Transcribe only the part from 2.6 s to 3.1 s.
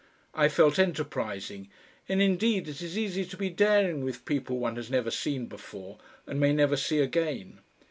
it is